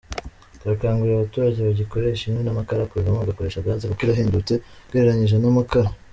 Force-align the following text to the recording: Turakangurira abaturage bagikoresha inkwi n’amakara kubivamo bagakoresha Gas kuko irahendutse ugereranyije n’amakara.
Turakangurira 0.59 1.15
abaturage 1.17 1.59
bagikoresha 1.67 2.23
inkwi 2.25 2.43
n’amakara 2.45 2.87
kubivamo 2.89 3.17
bagakoresha 3.21 3.63
Gas 3.65 3.81
kuko 3.89 4.01
irahendutse 4.03 4.53
ugereranyije 4.87 5.35
n’amakara. 5.39 5.89